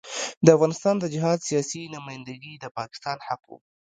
[0.45, 3.57] د افغانستان د جهاد سیاسي نمايندګي د پاکستان حق وو.